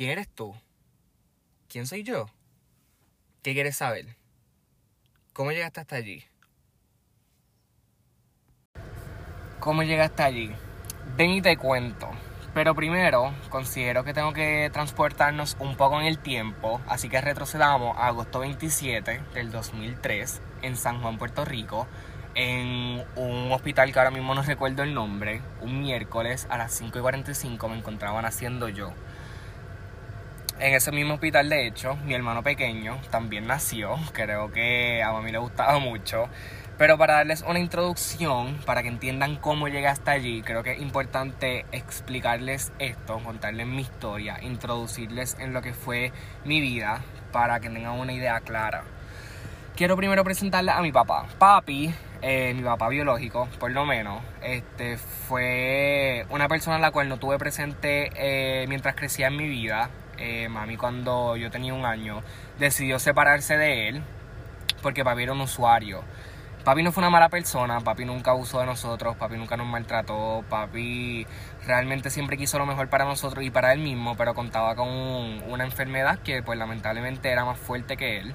[0.00, 0.54] ¿Quién eres tú?
[1.68, 2.30] ¿Quién soy yo?
[3.42, 4.16] ¿Qué quieres saber?
[5.34, 6.24] ¿Cómo llegaste hasta allí?
[9.58, 10.52] ¿Cómo llegaste allí?
[11.18, 12.08] Ven y te cuento.
[12.54, 17.94] Pero primero, considero que tengo que transportarnos un poco en el tiempo, así que retrocedamos
[17.98, 21.86] a agosto 27 del 2003 en San Juan, Puerto Rico,
[22.34, 26.98] en un hospital que ahora mismo no recuerdo el nombre, un miércoles a las 5
[26.98, 28.94] y 45 me encontraban haciendo yo.
[30.60, 35.32] En ese mismo hospital, de hecho, mi hermano pequeño también nació, creo que a mí
[35.32, 36.28] le gustaba mucho.
[36.76, 40.82] Pero para darles una introducción, para que entiendan cómo llegué hasta allí, creo que es
[40.82, 46.12] importante explicarles esto, contarles mi historia, introducirles en lo que fue
[46.44, 47.00] mi vida,
[47.32, 48.84] para que tengan una idea clara.
[49.76, 51.26] Quiero primero presentarles a mi papá.
[51.38, 57.08] Papi, eh, mi papá biológico, por lo menos, este, fue una persona a la cual
[57.08, 59.88] no tuve presente eh, mientras crecía en mi vida.
[60.20, 62.22] Eh, mami, cuando yo tenía un año,
[62.58, 64.02] decidió separarse de él
[64.82, 66.02] porque papi era un usuario.
[66.64, 70.44] Papi no fue una mala persona, papi nunca abusó de nosotros, papi nunca nos maltrató,
[70.50, 71.26] papi
[71.66, 75.64] realmente siempre quiso lo mejor para nosotros y para él mismo, pero contaba con una
[75.64, 78.34] enfermedad que pues lamentablemente era más fuerte que él.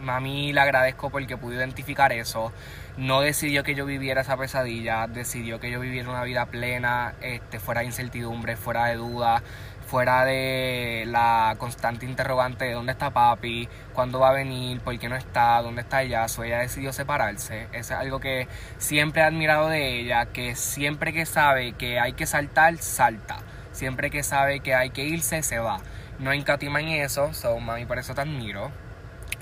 [0.00, 2.52] Mami le agradezco porque pudo identificar eso.
[2.96, 7.58] No decidió que yo viviera esa pesadilla, decidió que yo viviera una vida plena, este,
[7.58, 9.42] fuera de incertidumbre, fuera de duda,
[9.86, 15.08] fuera de la constante interrogante de dónde está papi, cuándo va a venir, por qué
[15.08, 16.28] no está, dónde está ella.
[16.28, 17.68] So, ella decidió separarse.
[17.72, 22.26] es algo que siempre he admirado de ella, que siempre que sabe que hay que
[22.26, 23.38] saltar, salta.
[23.72, 25.80] Siempre que sabe que hay que irse, se va.
[26.18, 28.70] No encatima en eso, so mami, por eso te admiro.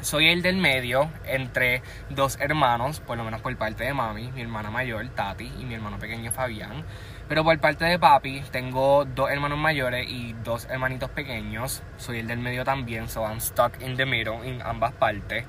[0.02, 4.40] Soy el del medio entre dos hermanos, por lo menos por parte de mami, mi
[4.40, 6.84] hermana mayor, Tati, y mi hermano pequeño, Fabián.
[7.28, 11.84] Pero por parte de papi, tengo dos hermanos mayores y dos hermanitos pequeños.
[11.98, 15.44] Soy el del medio también, so I'm stuck in the middle en ambas partes.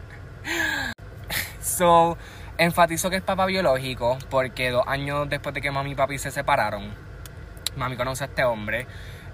[1.59, 2.15] so,
[2.59, 6.29] enfatizo que es papá biológico porque dos años después de que mami y papi se
[6.29, 6.93] separaron,
[7.75, 8.85] mami conoce a este hombre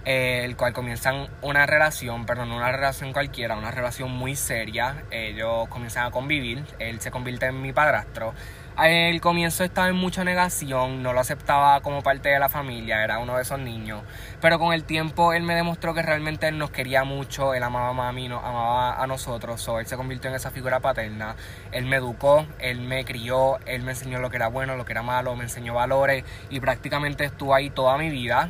[0.06, 5.04] eh, el cual comienzan una relación, perdón, no una relación cualquiera, una relación muy seria.
[5.12, 8.34] Ellos comienzan a convivir, él se convierte en mi padrastro.
[8.82, 13.20] El comienzo estaba en mucha negación, no lo aceptaba como parte de la familia, era
[13.20, 14.04] uno de esos niños.
[14.40, 17.90] Pero con el tiempo él me demostró que realmente él nos quería mucho, él amaba
[17.90, 21.36] a mami, nos amaba a nosotros, so, él se convirtió en esa figura paterna.
[21.74, 24.94] Él me educó, él me crió, él me enseñó lo que era bueno, lo que
[24.94, 28.50] era malo, me enseñó valores y prácticamente estuvo ahí toda mi vida.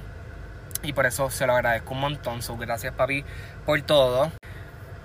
[0.84, 2.41] Y por eso se lo agradezco un montón.
[2.41, 3.23] So, gracias papi
[3.66, 4.31] por todo.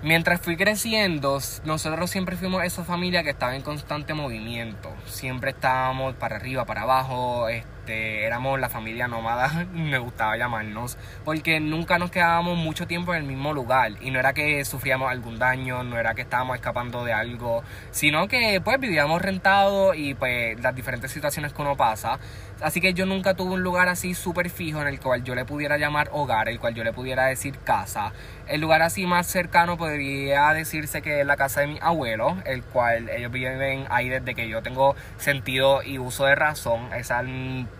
[0.01, 4.93] Mientras fui creciendo, nosotros siempre fuimos esa familia que estaba en constante movimiento.
[5.05, 7.49] Siempre estábamos para arriba, para abajo.
[7.49, 13.21] Este, éramos la familia nómada, me gustaba llamarnos, porque nunca nos quedábamos mucho tiempo en
[13.21, 13.93] el mismo lugar.
[14.01, 18.27] Y no era que sufríamos algún daño, no era que estábamos escapando de algo, sino
[18.27, 22.19] que pues vivíamos rentados y pues las diferentes situaciones que uno pasa.
[22.61, 25.43] Así que yo nunca tuve un lugar así súper fijo en el cual yo le
[25.43, 28.13] pudiera llamar hogar, el cual yo le pudiera decir casa.
[28.47, 32.63] El lugar así más cercano podría decirse que es la casa de mi abuelo, el
[32.63, 36.93] cual ellos viven ahí desde que yo tengo sentido y uso de razón.
[36.93, 37.23] Esa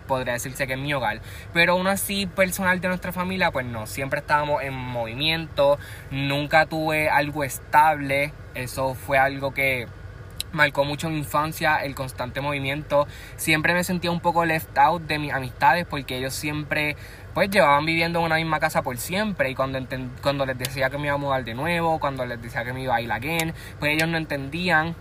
[0.06, 1.20] podría decirse que es mi hogar.
[1.54, 5.78] Pero aún así personal de nuestra familia, pues no, siempre estábamos en movimiento,
[6.10, 8.32] nunca tuve algo estable.
[8.54, 9.86] Eso fue algo que
[10.56, 13.06] marcó mucho mi infancia el constante movimiento.
[13.36, 16.96] Siempre me sentía un poco left out de mis amistades porque ellos siempre
[17.34, 19.78] pues llevaban viviendo en una misma casa por siempre y cuando,
[20.22, 22.82] cuando les decía que me iba a mudar de nuevo, cuando les decía que me
[22.82, 24.96] iba a ir again, pues ellos no entendían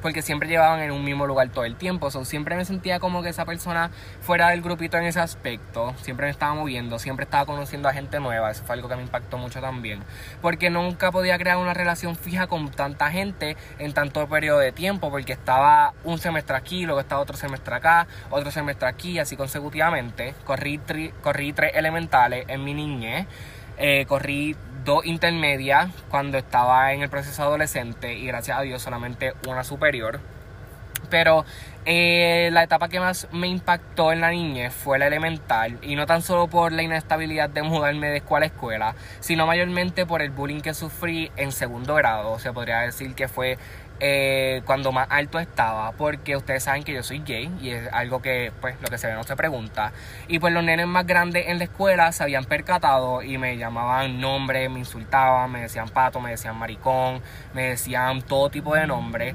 [0.00, 2.10] porque siempre llevaban en un mismo lugar todo el tiempo.
[2.10, 5.94] So, siempre me sentía como que esa persona fuera del grupito en ese aspecto.
[6.02, 8.50] Siempre me estaba moviendo, siempre estaba conociendo a gente nueva.
[8.50, 10.00] Eso fue algo que me impactó mucho también.
[10.40, 15.10] Porque nunca podía crear una relación fija con tanta gente en tanto periodo de tiempo.
[15.10, 20.34] Porque estaba un semestre aquí, luego estaba otro semestre acá, otro semestre aquí, así consecutivamente.
[20.44, 20.80] Corrí,
[21.22, 23.26] corrí tres elementales en mi niñez.
[23.80, 24.56] Eh, corrí
[24.88, 30.18] dos intermedias cuando estaba en el proceso adolescente y gracias a Dios solamente una superior.
[31.10, 31.44] Pero
[31.84, 36.06] eh, la etapa que más me impactó en la niñez fue la elemental y no
[36.06, 40.30] tan solo por la inestabilidad de mudarme de escuela a escuela, sino mayormente por el
[40.30, 42.38] bullying que sufrí en segundo grado.
[42.38, 43.58] Se podría decir que fue
[44.00, 48.22] eh, cuando más alto estaba, porque ustedes saben que yo soy gay y es algo
[48.22, 49.92] que pues lo que se ve no se pregunta.
[50.28, 54.20] Y pues los nenes más grandes en la escuela se habían percatado y me llamaban
[54.20, 57.20] nombres, me insultaban, me decían pato, me decían maricón,
[57.54, 59.34] me decían todo tipo de nombres.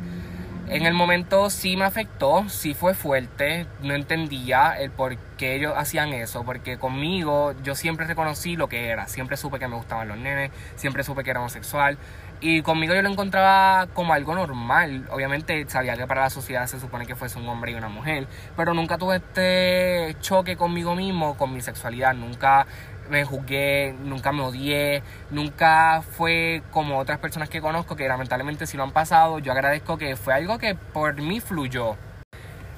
[0.67, 5.73] En el momento sí me afectó, sí fue fuerte, no entendía el por qué ellos
[5.75, 10.07] hacían eso, porque conmigo yo siempre reconocí lo que era, siempre supe que me gustaban
[10.07, 11.97] los nenes, siempre supe que era homosexual
[12.39, 15.07] y conmigo yo lo encontraba como algo normal.
[15.11, 18.27] Obviamente sabía que para la sociedad se supone que fuese un hombre y una mujer,
[18.57, 22.67] pero nunca tuve este choque conmigo mismo, con mi sexualidad, nunca
[23.09, 28.77] me juzgué, nunca me odié, nunca fue como otras personas que conozco que lamentablemente sí
[28.77, 29.39] lo han pasado.
[29.39, 31.95] Yo agradezco que fue algo que por mí fluyó.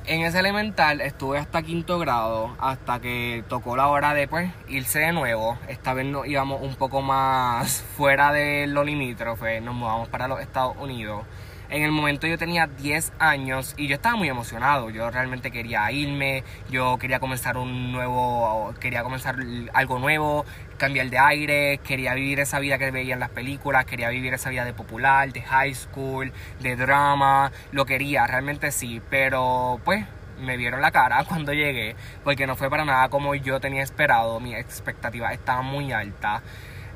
[0.07, 4.99] En ese elemental estuve hasta quinto grado, hasta que tocó la hora de pues, irse
[4.99, 5.57] de nuevo.
[5.67, 10.41] Esta vez nos íbamos un poco más fuera de lo limítrofe, nos mudamos para los
[10.41, 11.23] Estados Unidos.
[11.69, 14.89] En el momento yo tenía 10 años y yo estaba muy emocionado.
[14.89, 19.37] Yo realmente quería irme, yo quería comenzar un nuevo, quería comenzar
[19.73, 20.45] algo nuevo,
[20.77, 24.49] cambiar de aire, quería vivir esa vida que veía en las películas, quería vivir esa
[24.49, 30.05] vida de popular, de high school, de drama, lo quería, realmente sí, pero pues
[30.39, 34.39] me vieron la cara cuando llegué, porque no fue para nada como yo tenía esperado,
[34.39, 36.41] mi expectativa estaba muy alta.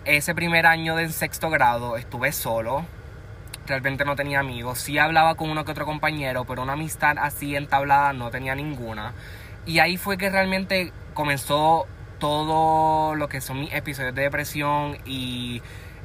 [0.06, 2.86] Ese primer año del sexto grado estuve solo,
[3.69, 4.80] realmente no tenía amigos.
[4.80, 9.13] Sí hablaba con uno que otro compañero, pero una amistad así entablada no tenía ninguna.
[9.66, 11.88] Y ahí fue que realmente comenzó
[12.19, 15.62] todo lo que son mis episodios de depresión y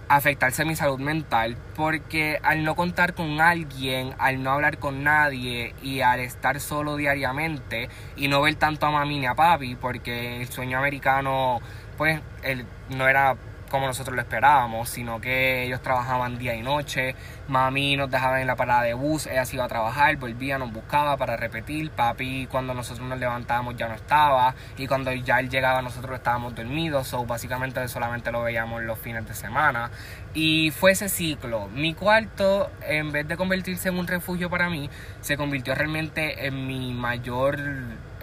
[0.08, 5.74] afectarse mi salud mental porque al no contar con alguien, al no hablar con nadie
[5.82, 10.42] y al estar solo diariamente y no ver tanto a mami ni a papi porque
[10.42, 11.60] el sueño americano
[11.96, 13.36] pues él no era
[13.74, 17.16] como nosotros lo esperábamos, sino que ellos trabajaban día y noche.
[17.48, 20.72] Mami nos dejaba en la parada de bus, ella se iba a trabajar, volvía, nos
[20.72, 21.90] buscaba para repetir.
[21.90, 24.54] Papi, cuando nosotros nos levantábamos, ya no estaba.
[24.76, 27.08] Y cuando ya él llegaba, nosotros estábamos dormidos.
[27.08, 29.90] So, básicamente solamente lo veíamos los fines de semana.
[30.34, 31.66] Y fue ese ciclo.
[31.66, 34.88] Mi cuarto, en vez de convertirse en un refugio para mí,
[35.20, 37.58] se convirtió realmente en mi mayor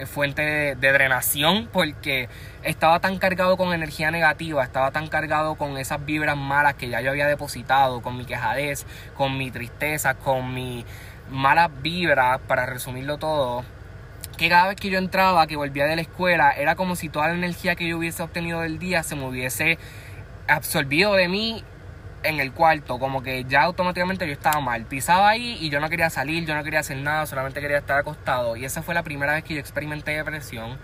[0.06, 2.30] fuente de, drenación porque
[2.64, 7.02] estaba tan cargado con energía negativa, estaba tan cargado con esas vibras malas que ya
[7.02, 10.86] yo había depositado, con mi quejadez, con mi tristeza, con mi
[11.30, 13.64] malas vibras, para resumirlo todo,
[14.38, 17.28] que cada vez que yo entraba, que volvía de la escuela, era como si toda
[17.30, 19.78] la energía que yo hubiese obtenido del día se me hubiese
[20.48, 21.64] absorbido de mí
[22.24, 24.86] en el cuarto, como que ya automáticamente yo estaba mal.
[24.86, 28.00] Pisaba ahí y yo no quería salir, yo no quería hacer nada, solamente quería estar
[28.00, 28.56] acostado.
[28.56, 30.78] Y esa fue la primera vez que yo experimenté depresión.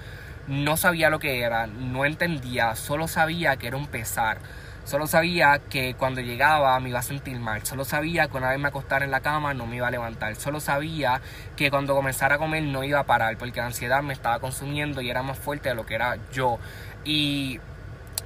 [0.48, 4.40] No sabía lo que era, no entendía, solo sabía que era un pesar.
[4.88, 7.66] Solo sabía que cuando llegaba me iba a sentir mal.
[7.66, 10.34] Solo sabía que una vez me acostara en la cama no me iba a levantar.
[10.38, 11.20] Solo sabía
[11.58, 15.02] que cuando comenzara a comer no iba a parar porque la ansiedad me estaba consumiendo
[15.02, 16.58] y era más fuerte de lo que era yo.
[17.04, 17.60] Y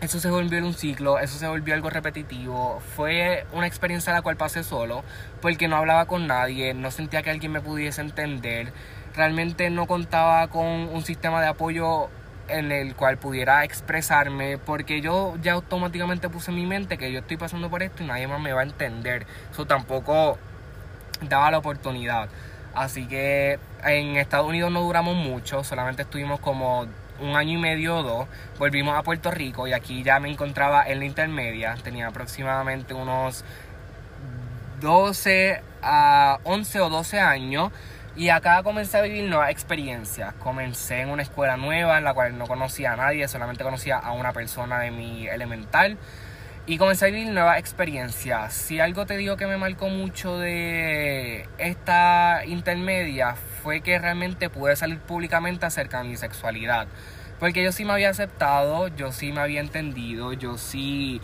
[0.02, 2.82] eso se volvió en un ciclo, eso se volvió algo repetitivo.
[2.96, 5.04] Fue una experiencia la cual pasé solo,
[5.42, 8.74] porque no hablaba con nadie, no sentía que alguien me pudiese entender.
[9.16, 12.10] Realmente no contaba con un sistema de apoyo
[12.48, 17.20] en el cual pudiera expresarme, porque yo ya automáticamente puse en mi mente que yo
[17.20, 19.28] estoy pasando por esto y nadie más me va a entender.
[19.52, 20.40] Eso tampoco
[21.22, 22.28] daba la oportunidad.
[22.74, 26.88] Así que en Estados Unidos no duramos mucho, solamente estuvimos como
[27.22, 28.28] un año y medio o dos,
[28.58, 31.76] volvimos a Puerto Rico y aquí ya me encontraba en la intermedia.
[31.84, 33.44] Tenía aproximadamente unos
[34.82, 37.72] 12 a 11 o 12 años.
[38.14, 40.34] Y acá comencé a vivir nuevas experiencias.
[40.34, 44.12] Comencé en una escuela nueva en la cual no conocía a nadie, solamente conocía a
[44.12, 45.98] una persona de mi elemental.
[46.68, 48.54] Y comencé a vivir nuevas experiencias.
[48.54, 54.76] Si algo te digo que me marcó mucho de esta intermedia fue que realmente pude
[54.76, 56.88] salir públicamente acerca de mi sexualidad.
[57.40, 61.20] Porque yo sí me había aceptado, yo sí me había entendido, yo sí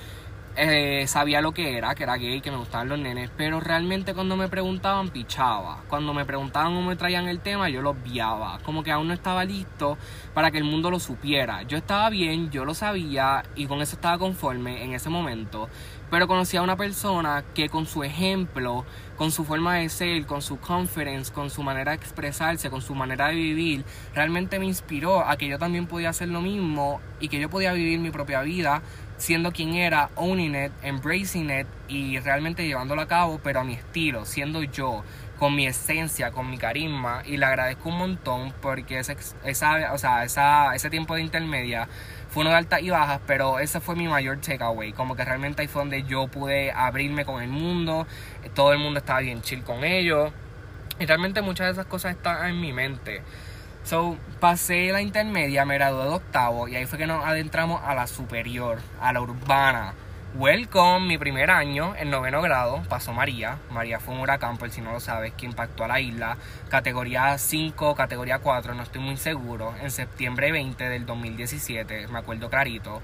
[0.59, 4.15] eh, sabía lo que era, que era gay, que me gustaban los nenes, pero realmente
[4.15, 5.83] cuando me preguntaban, pichaba.
[5.87, 8.57] Cuando me preguntaban o me traían el tema, yo lo obviaba.
[8.63, 9.99] Como que aún no estaba listo
[10.33, 11.61] para que el mundo lo supiera.
[11.61, 15.69] Yo estaba bien, yo lo sabía y con eso estaba conforme en ese momento.
[16.09, 18.83] Pero conocí a una persona que con su ejemplo,
[19.15, 22.95] con su forma de ser, con su confidence, con su manera de expresarse, con su
[22.95, 23.85] manera de vivir,
[24.15, 27.73] realmente me inspiró a que yo también podía hacer lo mismo y que yo podía
[27.73, 28.81] vivir mi propia vida
[29.17, 33.73] siendo quien era, owning it, embracing it y realmente llevándolo a cabo, pero a mi
[33.73, 35.03] estilo, siendo yo,
[35.37, 37.21] con mi esencia, con mi carisma.
[37.25, 41.87] Y le agradezco un montón porque esa, esa, o sea, esa, ese tiempo de intermedia
[42.29, 44.93] fue uno de altas y bajas, pero ese fue mi mayor takeaway.
[44.93, 48.07] Como que realmente ahí fue donde yo pude abrirme con el mundo,
[48.53, 50.31] todo el mundo estaba bien chill con ellos.
[50.99, 53.21] Y realmente muchas de esas cosas están en mi mente.
[53.87, 57.95] So, pasé la intermedia, me gradué de octavo y ahí fue que nos adentramos a
[57.95, 59.93] la superior, a la urbana.
[60.35, 63.59] Welcome, mi primer año, en noveno grado, pasó María.
[63.71, 66.35] María fue un huracán, por si no lo sabes, que impactó a la isla.
[66.67, 69.73] Categoría 5, categoría 4, no estoy muy seguro.
[69.81, 73.01] En septiembre 20 del 2017, me acuerdo clarito.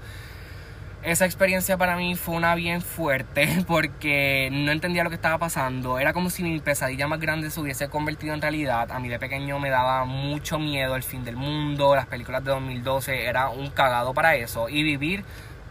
[1.04, 5.98] Esa experiencia para mí fue una bien fuerte porque no entendía lo que estaba pasando.
[5.98, 8.90] Era como si mi pesadilla más grande se hubiese convertido en realidad.
[8.90, 11.94] A mí de pequeño me daba mucho miedo el fin del mundo.
[11.94, 14.70] Las películas de 2012 era un cagado para eso.
[14.70, 15.24] Y vivir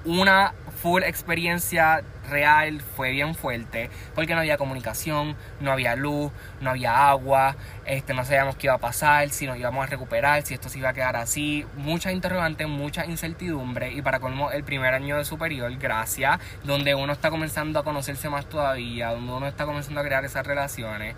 [0.06, 6.72] una full experiencia real fue bien fuerte porque no había comunicación, no había luz, no
[6.72, 10.54] había agua, este, no sabíamos qué iba a pasar, si nos íbamos a recuperar, si
[10.54, 14.94] esto se iba a quedar así, muchas interrogantes, mucha incertidumbre y para colmo el primer
[14.94, 19.66] año de superior, gracias, donde uno está comenzando a conocerse más todavía, donde uno está
[19.66, 21.16] comenzando a crear esas relaciones.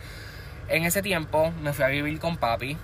[0.68, 2.78] En ese tiempo me fui a vivir con papi,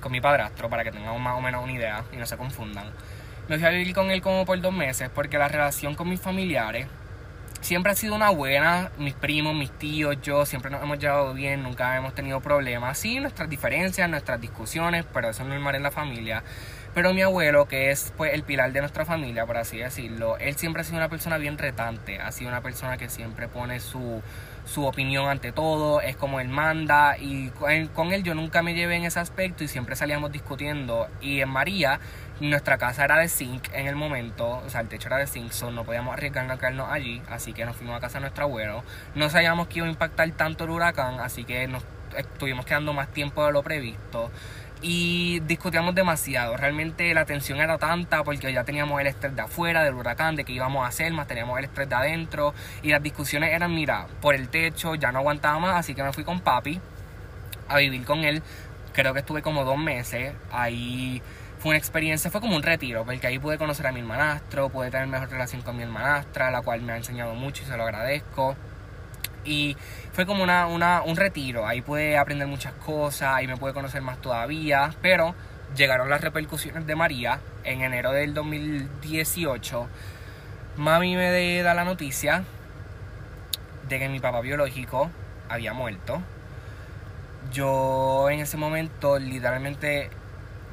[0.00, 2.86] con mi padrastro, para que tengan más o menos una idea y no se confundan.
[3.48, 6.20] Me fui a vivir con él como por dos meses porque la relación con mis
[6.20, 6.86] familiares
[7.62, 8.90] siempre ha sido una buena.
[8.98, 12.98] Mis primos, mis tíos, yo siempre nos hemos llevado bien, nunca hemos tenido problemas.
[12.98, 16.42] Sí, nuestras diferencias, nuestras discusiones, pero eso es normal en la familia.
[16.94, 20.56] Pero mi abuelo, que es pues el pilar de nuestra familia, por así decirlo, él
[20.56, 24.22] siempre ha sido una persona bien retante, ha sido una persona que siempre pone su,
[24.64, 27.50] su opinión ante todo, es como él manda y
[27.94, 31.08] con él yo nunca me llevé en ese aspecto y siempre salíamos discutiendo.
[31.20, 32.00] Y en María
[32.40, 35.50] nuestra casa era de zinc en el momento, o sea, el techo era de zinc,
[35.50, 38.44] so no podíamos arriesgarnos a quedarnos allí, así que nos fuimos a casa de nuestro
[38.44, 38.84] abuelo.
[39.14, 41.84] No sabíamos que iba a impactar tanto el huracán, así que nos
[42.16, 44.30] estuvimos quedando más tiempo de lo previsto
[44.80, 46.56] y discutíamos demasiado.
[46.56, 50.44] Realmente la tensión era tanta porque ya teníamos el estrés de afuera del huracán, de
[50.44, 54.06] qué íbamos a hacer, más teníamos el estrés de adentro y las discusiones eran, mira,
[54.20, 56.80] por el techo ya no aguantaba más, así que me fui con papi
[57.68, 58.42] a vivir con él.
[58.92, 61.22] Creo que estuve como dos meses ahí
[61.58, 64.90] fue una experiencia, fue como un retiro, porque ahí pude conocer a mi hermanastro, pude
[64.90, 67.82] tener mejor relación con mi hermanastra, la cual me ha enseñado mucho y se lo
[67.82, 68.56] agradezco.
[69.44, 69.76] Y
[70.12, 74.02] fue como una, una, un retiro, ahí pude aprender muchas cosas, ahí me pude conocer
[74.02, 75.34] más todavía, pero
[75.76, 79.88] llegaron las repercusiones de María en enero del 2018.
[80.76, 82.44] Mami me da la noticia
[83.88, 85.10] de que mi papá biológico
[85.48, 86.22] había muerto.
[87.52, 90.10] Yo en ese momento literalmente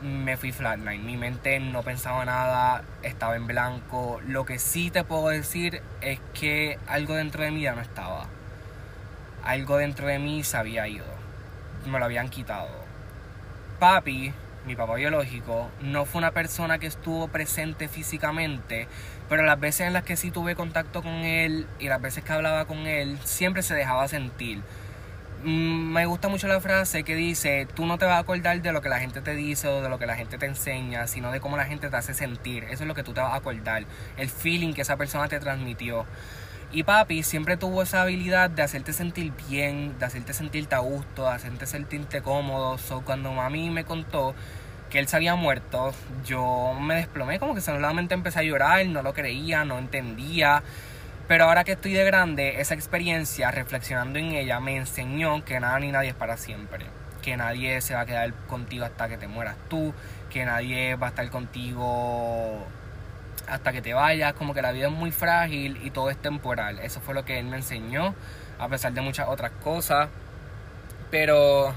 [0.02, 1.06] me fui flatline.
[1.06, 4.20] Mi mente no pensaba nada, estaba en blanco.
[4.28, 8.28] Lo que sí te puedo decir es que algo dentro de mí ya no estaba.
[9.44, 11.06] Algo dentro de mí se había ido.
[11.86, 12.70] Me lo habían quitado.
[13.80, 14.34] Papi,
[14.66, 18.88] mi papá biológico, no fue una persona que estuvo presente físicamente,
[19.30, 22.34] pero las veces en las que sí tuve contacto con él y las veces que
[22.34, 24.64] hablaba con él, siempre se dejaba sentir
[25.46, 28.82] me gusta mucho la frase que dice, tú no te vas a acordar de lo
[28.82, 31.40] que la gente te dice o de lo que la gente te enseña, sino de
[31.40, 32.64] cómo la gente te hace sentir.
[32.64, 33.86] Eso es lo que tú te vas a acordar,
[34.18, 36.06] el feeling que esa persona te transmitió.
[36.72, 41.26] Y papi siempre tuvo esa habilidad de hacerte sentir bien, de hacerte sentirte a gusto,
[41.26, 42.80] de hacerte sentirte cómodo.
[42.80, 44.34] So, cuando mami me contó
[44.90, 45.94] que él se había muerto,
[46.26, 50.64] yo me desplomé, como que solamente empecé a llorar, no lo creía, no entendía.
[51.28, 55.80] Pero ahora que estoy de grande, esa experiencia, reflexionando en ella, me enseñó que nada
[55.80, 56.86] ni nadie es para siempre.
[57.24, 59.94] Que nadie se va a quedar contigo hasta que te mueras tú.
[60.30, 62.64] Que nadie va a estar contigo
[63.48, 64.34] hasta que te vayas.
[64.34, 66.78] Como que la vida es muy frágil y todo es temporal.
[66.80, 68.14] Eso fue lo que él me enseñó,
[68.60, 70.10] a pesar de muchas otras cosas.
[71.10, 71.74] Pero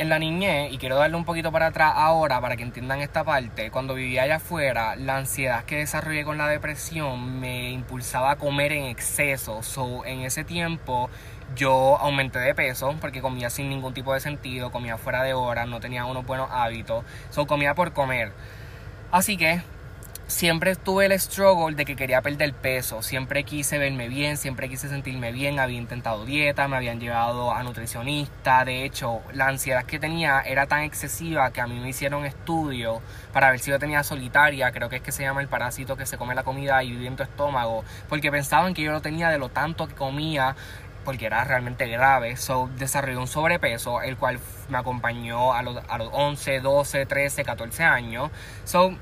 [0.00, 3.22] en la niñez, y quiero darle un poquito para atrás ahora para que entiendan esta
[3.22, 8.36] parte, cuando vivía allá afuera, la ansiedad que desarrollé con la depresión me impulsaba a
[8.36, 9.62] comer en exceso.
[9.62, 11.10] So, en ese tiempo
[11.54, 15.66] yo aumenté de peso porque comía sin ningún tipo de sentido, comía fuera de hora,
[15.66, 18.32] no tenía unos buenos hábitos, so comía por comer.
[19.10, 19.60] Así que
[20.30, 24.88] siempre tuve el struggle de que quería perder peso, siempre quise verme bien, siempre quise
[24.88, 29.98] sentirme bien, había intentado dieta, me habían llevado a nutricionista, de hecho la ansiedad que
[29.98, 34.04] tenía era tan excesiva que a mí me hicieron estudio para ver si yo tenía
[34.04, 36.92] solitaria, creo que es que se llama el parásito que se come la comida y
[36.92, 40.54] vive en tu estómago, porque pensaban que yo lo tenía de lo tanto que comía
[41.04, 42.36] porque era realmente grave.
[42.36, 47.42] So, desarrollé un sobrepeso, el cual me acompañó a los, a los 11, 12, 13,
[47.42, 48.30] 14 años.
[48.64, 48.94] So,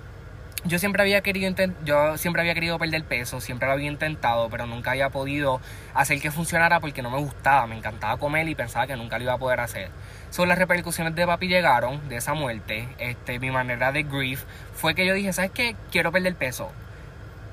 [0.64, 4.66] yo siempre había querido yo siempre había querido perder peso, siempre lo había intentado, pero
[4.66, 5.60] nunca había podido
[5.94, 9.24] hacer que funcionara porque no me gustaba, me encantaba comer y pensaba que nunca lo
[9.24, 9.90] iba a poder hacer.
[10.30, 14.94] Son las repercusiones de papi llegaron de esa muerte, este mi manera de grief fue
[14.94, 15.76] que yo dije, ¿sabes qué?
[15.90, 16.70] Quiero perder peso.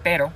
[0.03, 0.31] Pero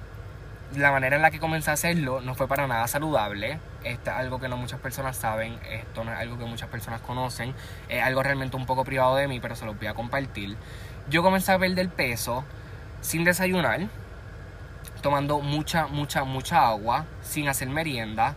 [0.76, 3.60] la manera en la que comencé a hacerlo no fue para nada saludable.
[3.84, 7.02] Esto es algo que no muchas personas saben, esto no es algo que muchas personas
[7.02, 7.56] conocen,
[7.88, 10.58] es algo realmente un poco privado de mí, pero se lo voy a compartir.
[11.10, 12.44] Yo comencé a perder peso
[13.02, 13.88] sin desayunar,
[15.02, 18.36] tomando mucha, mucha, mucha agua, sin hacer merienda,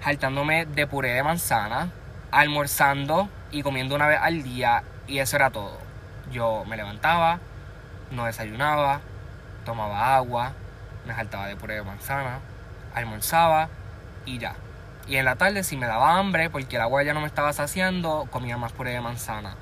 [0.00, 1.92] jaltándome de puré de manzana,
[2.32, 5.78] almorzando y comiendo una vez al día y eso era todo.
[6.32, 7.38] Yo me levantaba,
[8.10, 9.00] no desayunaba,
[9.64, 10.54] tomaba agua,
[11.06, 12.40] me jaltaba de puré de manzana,
[12.96, 13.68] almorzaba
[14.26, 14.56] y ya.
[15.06, 17.52] Y en la tarde si me daba hambre porque el agua ya no me estaba
[17.52, 19.54] saciando, comía más puré de manzana.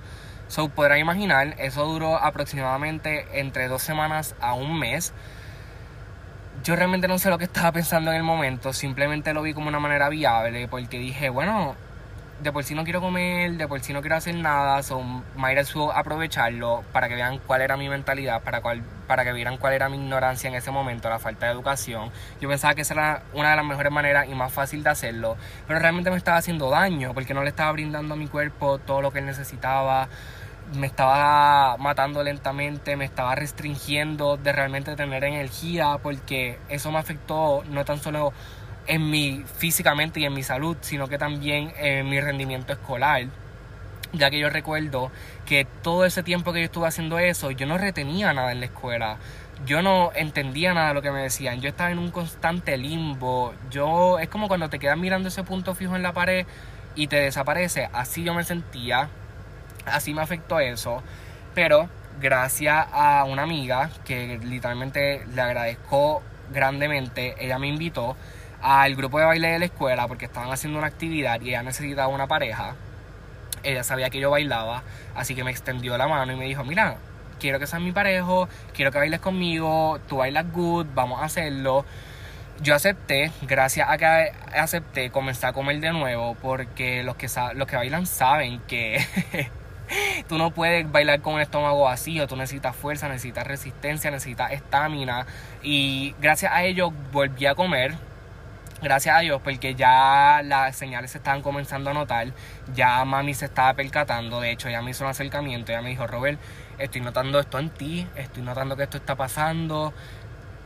[0.49, 5.13] So podrán imaginar, eso duró aproximadamente entre dos semanas a un mes.
[6.63, 9.69] Yo realmente no sé lo que estaba pensando en el momento, simplemente lo vi como
[9.69, 11.75] una manera viable porque dije, bueno,
[12.43, 15.59] de por sí no quiero comer, de por sí no quiero hacer nada, son might
[15.59, 19.75] as aprovecharlo para que vean cuál era mi mentalidad, para, cual, para que vieran cuál
[19.75, 22.11] era mi ignorancia en ese momento, la falta de educación.
[22.41, 25.37] Yo pensaba que esa era una de las mejores maneras y más fácil de hacerlo,
[25.67, 29.03] pero realmente me estaba haciendo daño porque no le estaba brindando a mi cuerpo todo
[29.03, 30.09] lo que él necesitaba.
[30.75, 37.63] Me estaba matando lentamente, me estaba restringiendo de realmente tener energía porque eso me afectó
[37.71, 38.33] no tan solo
[38.89, 43.27] en mi físicamente y en mi salud, sino que también en mi rendimiento escolar.
[44.13, 45.11] Ya que yo recuerdo
[45.45, 48.67] que todo ese tiempo que yo estuve haciendo eso, yo no retenía nada en la
[48.67, 49.19] escuela.
[49.65, 51.61] Yo no entendía nada de lo que me decían.
[51.61, 53.55] Yo estaba en un constante limbo.
[53.71, 56.47] Yo es como cuando te quedas mirando ese punto fijo en la pared
[56.95, 57.89] y te desaparece.
[57.93, 59.09] Así yo me sentía.
[59.87, 61.03] Así me afectó eso.
[61.55, 61.89] Pero
[62.21, 66.23] gracias a una amiga que literalmente le agradezco
[66.53, 68.17] grandemente, ella me invitó
[68.63, 72.09] al grupo de baile de la escuela porque estaban haciendo una actividad y ella necesitaba
[72.09, 72.75] una pareja.
[73.67, 74.83] Ella sabía que yo bailaba,
[75.15, 76.97] así que me extendió la mano y me dijo, mira,
[77.41, 81.85] quiero que seas mi parejo, quiero que bailes conmigo, tú bailas good, vamos a hacerlo.
[82.63, 87.69] Yo acepté, gracias a que acepté, comencé a comer de nuevo porque los que, los
[87.69, 89.05] que bailan saben que
[90.29, 95.27] tú no puedes bailar con el estómago vacío, tú necesitas fuerza, necesitas resistencia, necesitas estamina
[95.63, 97.95] y gracias a ello volví a comer
[98.87, 102.29] gracias a Dios, porque ya las señales se estaban comenzando a notar,
[102.73, 106.07] ya mami se estaba percatando, de hecho ya me hizo un acercamiento, ya me dijo,
[106.07, 106.39] Robert,
[106.79, 109.93] estoy notando esto en ti, estoy notando que esto está pasando,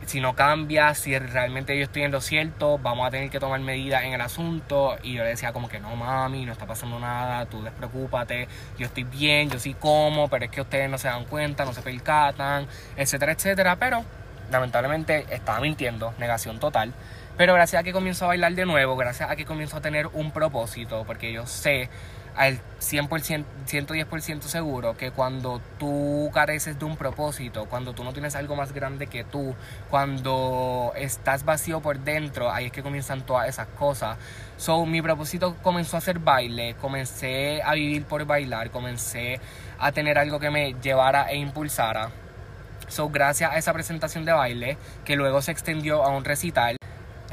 [0.05, 3.59] si no cambia, si realmente yo estoy en lo cierto, vamos a tener que tomar
[3.59, 4.97] medidas en el asunto.
[5.03, 8.87] Y yo le decía como que no mami, no está pasando nada, tú despreocúpate, yo
[8.87, 11.81] estoy bien, yo sí como, pero es que ustedes no se dan cuenta, no se
[11.81, 12.67] percatan,
[12.97, 13.75] etcétera, etcétera.
[13.75, 14.03] Pero
[14.51, 16.93] lamentablemente estaba mintiendo, negación total.
[17.37, 20.07] Pero gracias a que comienzo a bailar de nuevo, gracias a que comienzo a tener
[20.07, 21.89] un propósito, porque yo sé
[22.35, 28.35] al 100%, 110% seguro que cuando tú careces de un propósito, cuando tú no tienes
[28.35, 29.55] algo más grande que tú,
[29.89, 34.17] cuando estás vacío por dentro, ahí es que comienzan todas esas cosas.
[34.57, 39.39] So, mi propósito comenzó a ser baile, comencé a vivir por bailar, comencé
[39.79, 42.11] a tener algo que me llevara e impulsara.
[42.87, 46.77] So, gracias a esa presentación de baile, que luego se extendió a un recital,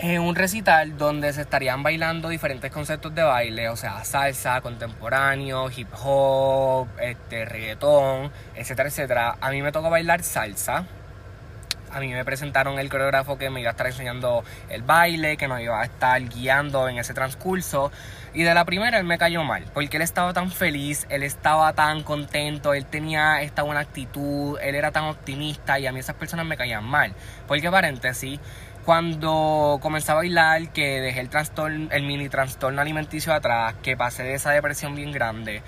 [0.00, 5.68] en un recital donde se estarían bailando diferentes conceptos de baile, o sea, salsa, contemporáneo,
[5.70, 9.36] hip hop, este, reggaetón, etcétera, etcétera.
[9.40, 10.86] A mí me tocó bailar salsa.
[11.90, 15.48] A mí me presentaron el coreógrafo que me iba a estar enseñando el baile, que
[15.48, 17.90] nos iba a estar guiando en ese transcurso.
[18.34, 21.72] Y de la primera él me cayó mal, porque él estaba tan feliz, él estaba
[21.72, 26.14] tan contento, él tenía esta buena actitud, él era tan optimista y a mí esas
[26.14, 27.14] personas me caían mal.
[27.46, 28.38] Porque paréntesis,
[28.88, 34.22] cuando comencé a bailar, que dejé el trastorno, el mini trastorno alimenticio atrás, que pasé
[34.22, 35.60] de esa depresión bien grande,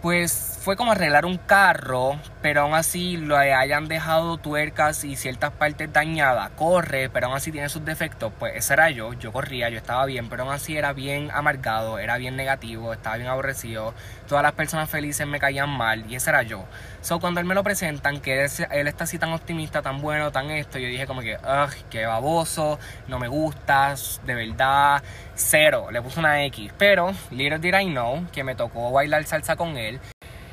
[0.00, 5.50] pues fue como arreglar un carro, pero aún así lo hayan dejado tuercas y ciertas
[5.50, 6.50] partes dañadas.
[6.56, 8.34] Corre, pero aún así tiene sus defectos.
[8.38, 11.98] Pues ese era yo, yo corría, yo estaba bien, pero aún así era bien amargado,
[11.98, 13.94] era bien negativo, estaba bien aborrecido.
[14.28, 16.66] Todas las personas felices me caían mal y ese era yo.
[17.00, 20.50] So cuando él me lo presentan, que él, está así tan optimista, tan bueno, tan
[20.50, 25.02] esto, yo dije como que, ugh, qué baboso, no me gustas, de verdad,
[25.34, 26.74] cero, le puse una X.
[26.76, 29.98] Pero, little did I know, que me tocó bailar salsa con él.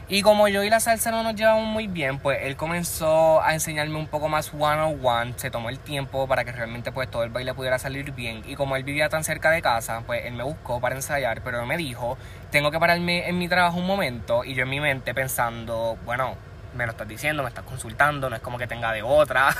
[0.07, 3.55] Y como yo y la salsa no nos llevamos muy bien, pues él comenzó a
[3.55, 7.09] enseñarme un poco más one on one, se tomó el tiempo para que realmente pues
[7.09, 8.43] todo el baile pudiera salir bien.
[8.45, 11.65] Y como él vivía tan cerca de casa, pues él me buscó para ensayar, pero
[11.65, 12.19] me dijo,
[12.51, 16.35] tengo que pararme en mi trabajo un momento y yo en mi mente pensando, bueno,
[16.75, 19.55] me lo estás diciendo, me estás consultando, no es como que tenga de otra.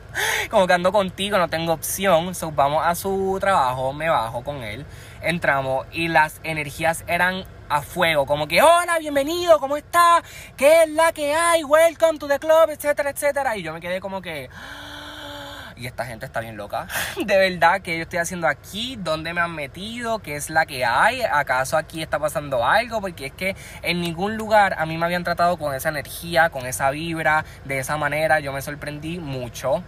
[0.50, 2.34] como que ando contigo, no tengo opción.
[2.34, 4.86] So, vamos a su trabajo, me bajo con él,
[5.20, 10.22] entramos y las energías eran a fuego, como que hola, bienvenido, ¿cómo está?
[10.56, 11.62] ¿Qué es la que hay?
[11.62, 13.56] Welcome to the club, etcétera, etcétera.
[13.56, 14.50] Y yo me quedé como que
[15.76, 16.86] y esta gente está bien loca.
[17.24, 18.96] De verdad, que yo estoy haciendo aquí?
[18.96, 20.18] ¿Dónde me han metido?
[20.18, 21.22] ¿Qué es la que hay?
[21.22, 23.00] ¿Acaso aquí está pasando algo?
[23.00, 26.66] Porque es que en ningún lugar a mí me habían tratado con esa energía, con
[26.66, 28.40] esa vibra, de esa manera.
[28.40, 29.82] Yo me sorprendí mucho.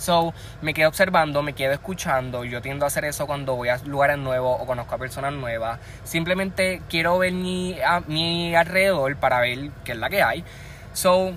[0.00, 0.32] So,
[0.62, 2.44] me quedo observando, me quedo escuchando.
[2.44, 5.78] Yo tiendo a hacer eso cuando voy a lugares nuevos o conozco a personas nuevas.
[6.04, 10.44] Simplemente quiero ver mi, a, mi alrededor para ver qué es la que hay.
[10.92, 11.32] So,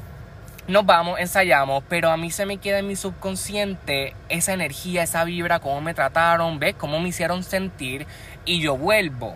[0.67, 5.23] nos vamos, ensayamos, pero a mí se me queda en mi subconsciente esa energía, esa
[5.23, 6.75] vibra, cómo me trataron, ¿ves?
[6.75, 8.05] Cómo me hicieron sentir
[8.45, 9.35] y yo vuelvo.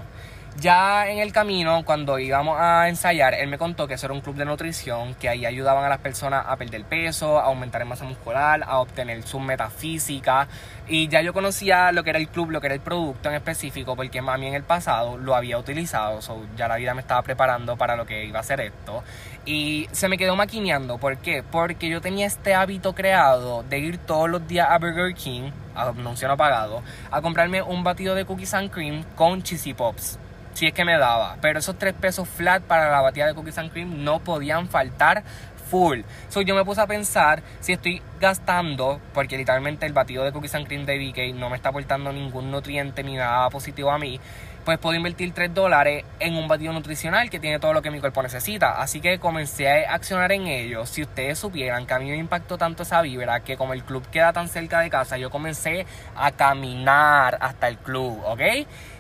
[0.58, 4.22] Ya en el camino, cuando íbamos a ensayar, él me contó que eso era un
[4.22, 7.90] club de nutrición, que ahí ayudaban a las personas a perder peso, a aumentar en
[7.90, 10.48] masa muscular, a obtener su metafísica.
[10.88, 13.36] Y ya yo conocía lo que era el club, lo que era el producto en
[13.36, 16.20] específico, porque mami en el pasado lo había utilizado,
[16.56, 19.04] ya la vida me estaba preparando para lo que iba a ser esto.
[19.46, 21.44] Y se me quedó maquineando, ¿por qué?
[21.44, 26.30] Porque yo tenía este hábito creado de ir todos los días a Burger King, anuncio
[26.30, 30.18] no pagado, a comprarme un batido de cookies and cream con cheesy pops
[30.56, 31.38] si es que me daba.
[31.42, 35.24] Pero esos tres pesos flat para la batida de cookies and cream no podían faltar
[35.70, 36.02] full.
[36.30, 40.56] So yo me puse a pensar si estoy gastando, porque literalmente el batido de cookies
[40.56, 44.20] and cream de BK no me está aportando ningún nutriente ni nada positivo a mí,
[44.64, 48.00] pues puedo invertir 3 dólares en un batido nutricional que tiene todo lo que mi
[48.00, 48.82] cuerpo necesita.
[48.82, 50.86] Así que comencé a accionar en ello.
[50.86, 54.04] Si ustedes supieran que a mí me impactó tanto esa vibra, que como el club
[54.10, 58.42] queda tan cerca de casa, yo comencé a caminar hasta el club, ¿ok?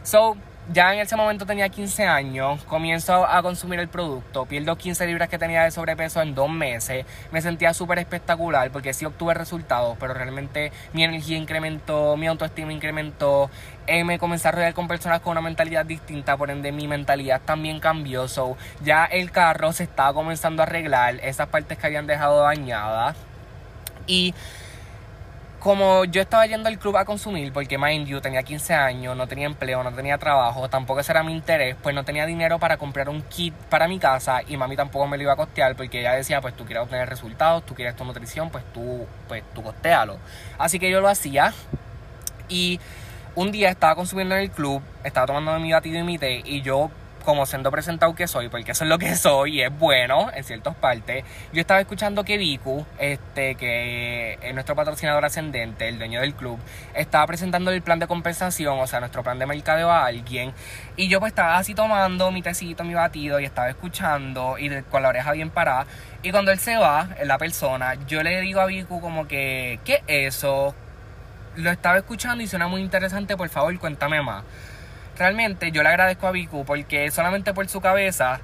[0.04, 0.38] So,
[0.74, 5.30] ya en ese momento tenía 15 años, comienzo a consumir el producto, pierdo 15 libras
[5.30, 9.96] que tenía de sobrepeso en dos meses, me sentía súper espectacular porque sí obtuve resultados,
[10.00, 13.50] pero realmente mi energía incrementó, mi autoestima incrementó,
[13.86, 17.42] eh, me comencé a rodear con personas con una mentalidad distinta, por ende mi mentalidad
[17.46, 22.08] también cambió, so ya el carro se estaba comenzando a arreglar, esas partes que habían
[22.08, 23.16] dejado dañadas
[24.08, 24.34] y
[25.66, 29.28] como yo estaba yendo al club a consumir, porque mind you, tenía 15 años, no
[29.28, 32.78] tenía empleo, no tenía trabajo, tampoco ese era mi interés, pues no tenía dinero para
[32.78, 36.02] comprar un kit para mi casa y mami tampoco me lo iba a costear porque
[36.02, 39.64] ella decía, pues tú quieres obtener resultados, tú quieres tu nutrición, pues tú, pues tú
[39.64, 40.20] costealo.
[40.60, 41.52] Así que yo lo hacía
[42.48, 42.80] y
[43.34, 46.62] un día estaba consumiendo en el club, estaba tomando mi batido y mi té y
[46.62, 46.92] yo
[47.26, 50.44] como siendo presentado que soy, porque eso es lo que soy y es bueno en
[50.44, 51.26] ciertas partes.
[51.52, 56.60] Yo estaba escuchando que Viku, este, que es nuestro patrocinador ascendente, el dueño del club,
[56.94, 60.54] estaba presentando el plan de compensación, o sea, nuestro plan de mercadeo a alguien.
[60.96, 65.02] Y yo pues estaba así tomando mi tecito, mi batido y estaba escuchando y con
[65.02, 65.86] la oreja bien parada.
[66.22, 70.04] Y cuando él se va, la persona, yo le digo a Viku como que, ¿qué
[70.08, 70.74] es eso?
[71.56, 74.44] Lo estaba escuchando y suena muy interesante, por favor, cuéntame más
[75.18, 78.40] realmente yo le agradezco a Viku porque solamente por su cabeza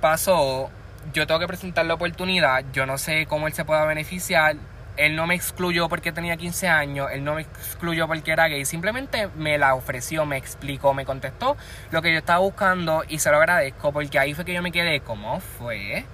[0.00, 0.70] pasó,
[1.12, 4.56] yo tengo que presentar la oportunidad, yo no sé cómo él se pueda beneficiar,
[4.96, 8.64] él no me excluyó porque tenía 15 años, él no me excluyó porque era gay,
[8.64, 11.56] simplemente me la ofreció, me explicó, me contestó
[11.90, 14.72] lo que yo estaba buscando y se lo agradezco porque ahí fue que yo me
[14.72, 16.04] quedé, ¿cómo fue?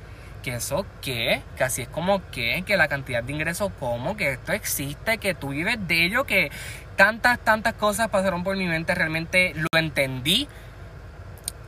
[0.47, 4.35] Que eso qué, que así es como que, que la cantidad de ingresos como, que
[4.35, 6.53] esto existe, que tú vives de ello, que
[6.95, 10.47] tantas, tantas cosas pasaron por mi mente, realmente lo entendí.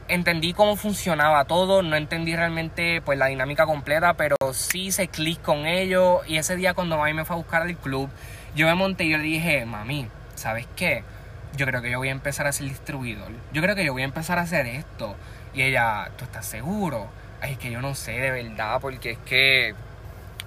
[0.07, 5.43] Entendí cómo funcionaba todo, no entendí realmente pues la dinámica completa, pero sí hice clic
[5.43, 8.09] con ello y ese día cuando mami me fue a buscar al club,
[8.55, 11.03] yo me monté y yo le dije, mami, ¿sabes qué?
[11.57, 13.33] Yo creo que yo voy a empezar a ser distribuidor.
[13.53, 15.17] Yo creo que yo voy a empezar a hacer esto.
[15.53, 17.09] Y ella, ¿tú estás seguro?
[17.41, 19.75] Ay, es que yo no sé de verdad, porque es que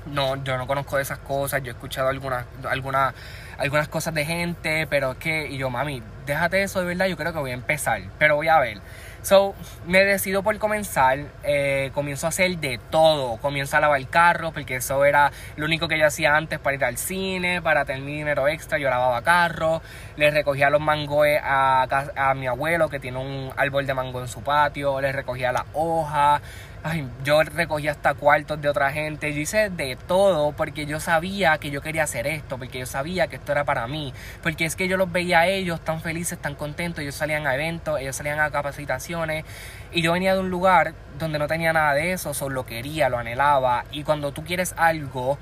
[0.06, 3.13] no, yo no conozco de esas cosas, yo he escuchado algunas, algunas,
[3.58, 7.17] algunas cosas de gente, pero es que, y yo, mami, déjate eso de verdad, yo
[7.17, 8.80] creo que voy a empezar, pero voy a ver.
[9.23, 9.54] So,
[9.86, 14.51] me decido por comenzar, eh, comienzo a hacer de todo, comienzo a lavar el carro,
[14.51, 18.01] porque eso era lo único que yo hacía antes para ir al cine, para tener
[18.01, 19.84] mi dinero extra, yo lavaba carro,
[20.17, 24.27] le recogía los mangos a, a mi abuelo que tiene un árbol de mango en
[24.27, 26.41] su patio, le recogía las hojas,
[26.84, 31.60] Ay, yo recogía hasta cuartos de otra gente, yo hice de todo porque yo sabía
[31.60, 34.76] que yo quería hacer esto, porque yo sabía que esto era para mí, porque es
[34.76, 38.15] que yo los veía a ellos tan felices, tan contentos, ellos salían a eventos, ellos
[38.15, 39.46] salían a capacitaciones
[39.91, 43.10] y yo venía de un lugar donde no tenía nada de eso, solo lo quería,
[43.10, 45.38] lo anhelaba y cuando tú quieres algo,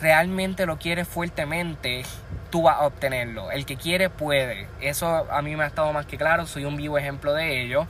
[0.00, 2.02] realmente lo quieres fuertemente,
[2.50, 3.52] tú vas a obtenerlo.
[3.52, 4.66] El que quiere puede.
[4.80, 7.86] Eso a mí me ha estado más que claro, soy un vivo ejemplo de ello.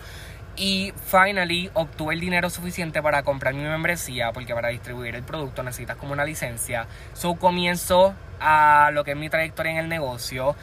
[0.56, 5.62] Y finally obtuve el dinero suficiente para comprar mi membresía, porque para distribuir el producto
[5.62, 6.86] necesitas como una licencia.
[7.14, 10.54] So comienzo a lo que es mi trayectoria en el negocio.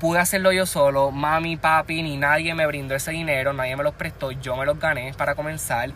[0.00, 3.94] Pude hacerlo yo solo, mami, papi, ni nadie me brindó ese dinero, nadie me los
[3.94, 5.90] prestó, yo me los gané para comenzar.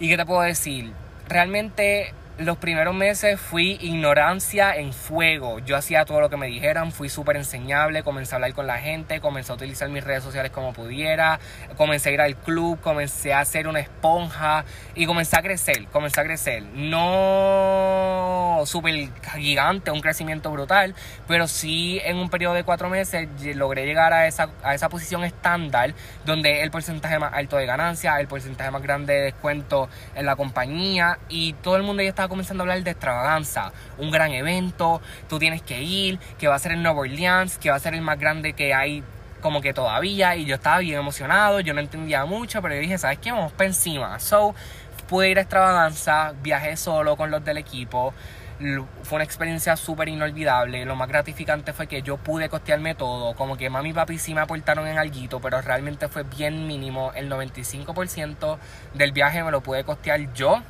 [0.00, 0.92] ¿Y qué te puedo decir?
[1.28, 5.58] Realmente los primeros meses fui ignorancia en fuego.
[5.60, 8.78] Yo hacía todo lo que me dijeran, fui súper enseñable, comencé a hablar con la
[8.78, 11.40] gente, comencé a utilizar mis redes sociales como pudiera,
[11.76, 16.20] comencé a ir al club, comencé a ser una esponja y comencé a crecer, comencé
[16.20, 16.62] a crecer.
[16.74, 20.94] No súper gigante, un crecimiento brutal,
[21.26, 25.24] pero sí en un periodo de cuatro meses logré llegar a esa, a esa posición
[25.24, 25.94] estándar
[26.26, 30.36] donde el porcentaje más alto de ganancia, el porcentaje más grande de descuento en la
[30.36, 35.00] compañía y todo el mundo ya estaba comenzando a hablar de extravaganza, un gran evento,
[35.28, 37.94] tú tienes que ir, que va a ser en Nueva Orleans, que va a ser
[37.94, 39.02] el más grande que hay
[39.40, 42.98] como que todavía y yo estaba bien emocionado, yo no entendía mucho, pero yo dije,
[42.98, 43.30] ¿sabes qué?
[43.30, 44.18] Vamos para encima.
[44.18, 44.54] So,
[45.08, 48.12] pude ir a extravaganza, viajé solo con los del equipo,
[49.02, 50.84] fue una experiencia súper inolvidable.
[50.84, 53.34] Lo más gratificante fue que yo pude costearme todo.
[53.34, 57.12] Como que mami y papi sí me aportaron en algo, pero realmente fue bien mínimo.
[57.14, 58.58] El 95%
[58.94, 60.62] del viaje me lo pude costear yo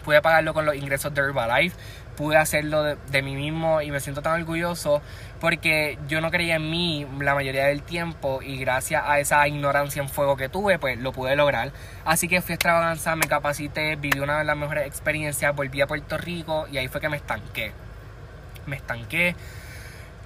[0.00, 1.76] pude pagarlo con los ingresos de Herbalife,
[2.16, 5.00] pude hacerlo de, mí mismo y me siento tan orgulloso
[5.40, 10.02] porque yo no creía en mí la mayoría del tiempo y gracias a esa ignorancia
[10.02, 11.72] en fuego que tuve, pues lo pude lograr.
[12.04, 15.86] Así que fui a extravaganza, me capacité, viví una de las mejores experiencias, volví a
[15.86, 17.72] Puerto Rico y ahí fue que me estanqué.
[18.66, 19.34] Me estanqué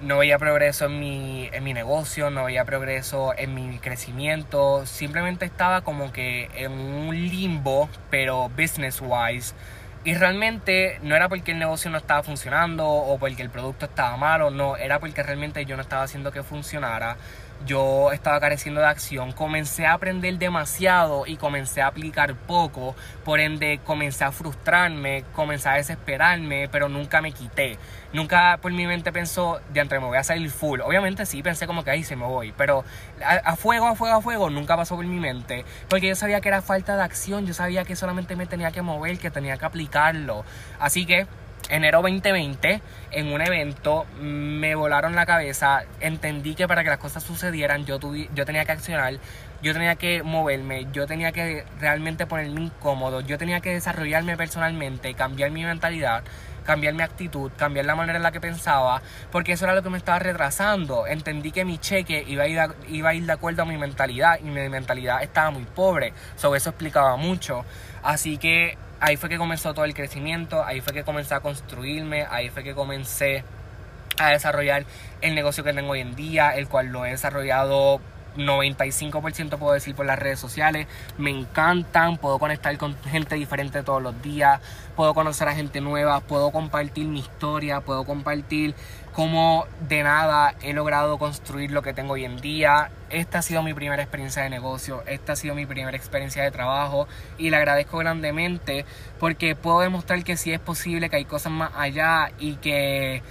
[0.05, 5.45] no veía progreso en mi, en mi negocio, no veía progreso en mi crecimiento, simplemente
[5.45, 9.55] estaba como que en un limbo, pero business wise.
[10.03, 14.15] Y realmente no era porque el negocio no estaba funcionando o porque el producto estaba
[14.17, 17.17] malo, no, era porque realmente yo no estaba haciendo que funcionara
[17.65, 23.39] yo estaba careciendo de acción, comencé a aprender demasiado y comencé a aplicar poco, por
[23.39, 27.77] ende comencé a frustrarme, comencé a desesperarme, pero nunca me quité.
[28.13, 30.79] Nunca por mi mente pensó, de entre me voy a salir full.
[30.81, 32.85] Obviamente sí pensé como que ahí se me voy, pero
[33.23, 36.49] a, fuego, a fuego, a fuego nunca pasó por mi mente, porque yo sabía que
[36.49, 39.65] era falta de acción, yo sabía que solamente me tenía que mover, que tenía que
[39.65, 40.45] aplicarlo.
[40.79, 41.27] Así que
[41.69, 45.83] enero 2020, en un evento, me volaron la cabeza.
[45.99, 47.99] Entendí que para que las cosas sucedieran, yo,
[48.33, 49.15] yo tenía que accionar,
[49.61, 55.13] yo tenía que moverme, yo tenía que realmente ponerme incómodo, yo tenía que desarrollarme personalmente,
[55.13, 56.23] cambiar mi mentalidad,
[56.65, 59.01] cambiar mi actitud, cambiar la manera en la que pensaba,
[59.31, 61.07] porque eso era lo que me estaba retrasando.
[61.07, 64.39] Entendí que mi cheque iba a ir, iba a ir de acuerdo a mi mentalidad
[64.39, 66.13] y mi mentalidad estaba muy pobre.
[66.35, 67.63] Sobre eso explicaba mucho.
[68.03, 72.25] Así que ahí fue que comenzó todo el crecimiento, ahí fue que comencé a construirme,
[72.29, 73.43] ahí fue que comencé
[74.17, 74.85] a desarrollar
[75.21, 77.99] el negocio que tengo hoy en día, el cual lo he desarrollado
[78.37, 80.87] 95% puedo decir por las redes sociales.
[81.17, 84.61] Me encantan, puedo conectar con gente diferente todos los días,
[84.95, 88.75] puedo conocer a gente nueva, puedo compartir mi historia, puedo compartir
[89.13, 92.91] cómo de nada he logrado construir lo que tengo hoy en día.
[93.09, 96.51] Esta ha sido mi primera experiencia de negocio, esta ha sido mi primera experiencia de
[96.51, 98.85] trabajo y le agradezco grandemente
[99.19, 103.23] porque puedo demostrar que sí es posible, que hay cosas más allá y que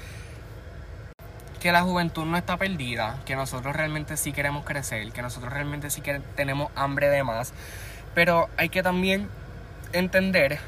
[1.65, 5.89] que la juventud no está perdida, que nosotros realmente sí queremos crecer, que nosotros realmente
[5.89, 7.55] sí que tenemos hambre de más,
[8.15, 9.31] pero hay que también
[9.95, 10.59] entender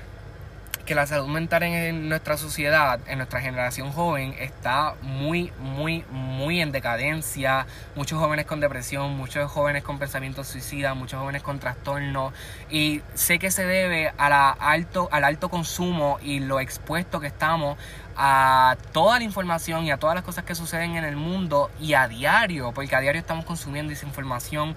[0.87, 6.63] que la salud mental en nuestra sociedad, en nuestra generación joven, está muy, muy, muy
[6.63, 7.67] en decadencia.
[7.97, 12.33] Muchos jóvenes con depresión, muchos jóvenes con pensamientos suicidas, muchos jóvenes con trastornos.
[12.71, 17.27] Y sé que se debe a la alto, al alto consumo y lo expuesto que
[17.27, 17.77] estamos
[18.17, 21.95] a toda la información y a todas las cosas que suceden en el mundo y
[21.95, 24.75] a diario, porque a diario estamos consumiendo esa información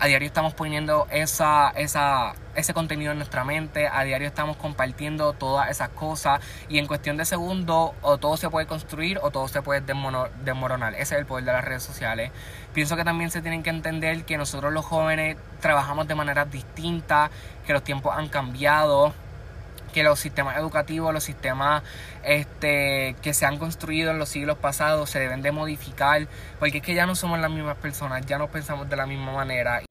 [0.00, 5.32] a diario estamos poniendo esa, esa, ese contenido en nuestra mente, a diario estamos compartiendo
[5.32, 9.48] todas esas cosas y en cuestión de segundos o todo se puede construir o todo
[9.48, 10.94] se puede desmoronar.
[10.94, 12.32] Ese es el poder de las redes sociales.
[12.72, 17.30] Pienso que también se tienen que entender que nosotros los jóvenes trabajamos de manera distinta,
[17.66, 19.14] que los tiempos han cambiado
[19.94, 21.84] que los sistemas educativos, los sistemas
[22.24, 26.26] este, que se han construido en los siglos pasados se deben de modificar,
[26.58, 29.32] porque es que ya no somos las mismas personas, ya no pensamos de la misma
[29.32, 29.82] manera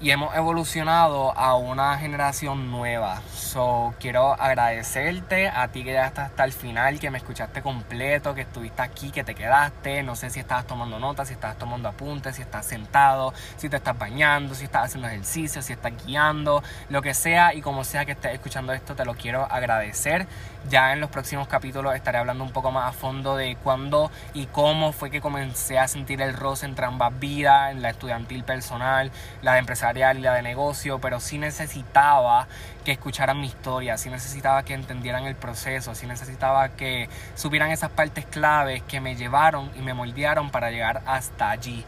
[0.00, 3.20] y hemos evolucionado a una generación nueva.
[3.34, 8.34] So, quiero agradecerte a ti que ya estás hasta el final, que me escuchaste completo,
[8.34, 10.04] que estuviste aquí, que te quedaste.
[10.04, 13.76] No sé si estabas tomando notas, si estabas tomando apuntes, si estás sentado, si te
[13.76, 18.04] estás bañando, si estás haciendo ejercicio, si estás guiando, lo que sea y como sea
[18.04, 20.28] que estés escuchando esto, te lo quiero agradecer.
[20.68, 24.46] Ya en los próximos capítulos estaré hablando un poco más a fondo de cuándo y
[24.46, 29.10] cómo fue que comencé a sentir el roce entre ambas vidas, en la estudiantil personal,
[29.42, 29.58] la de
[29.90, 32.46] empresa y la de negocio, pero sí necesitaba
[32.84, 37.90] que escucharan mi historia, sí necesitaba que entendieran el proceso, sí necesitaba que supieran esas
[37.90, 41.84] partes claves que me llevaron y me moldearon para llegar hasta allí.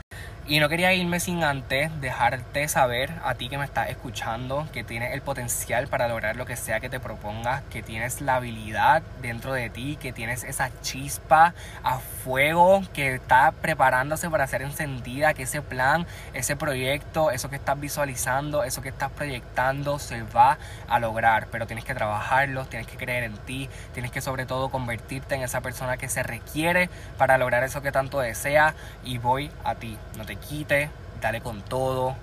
[0.50, 4.82] Y no quería irme sin antes dejarte saber a ti que me estás escuchando que
[4.82, 9.00] tienes el potencial para lograr lo que sea que te propongas, que tienes la habilidad
[9.22, 15.34] dentro de ti, que tienes esa chispa a fuego que está preparándose para ser encendida,
[15.34, 20.58] que ese plan, ese proyecto, eso que estás visualizando, eso que estás proyectando se va
[20.88, 24.68] a lograr, pero tienes que trabajarlo, tienes que creer en ti, tienes que sobre todo
[24.68, 29.48] convertirte en esa persona que se requiere para lograr eso que tanto deseas y voy
[29.62, 32.14] a ti, no te quite, dale con todo,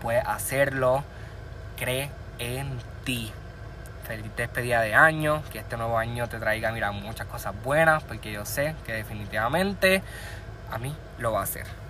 [0.00, 1.04] puedes hacerlo,
[1.76, 3.32] cree en ti.
[4.06, 8.30] Feliz despedida de año, que este nuevo año te traiga, mira, muchas cosas buenas, porque
[8.32, 10.02] yo sé que definitivamente
[10.70, 11.85] a mí lo va a hacer.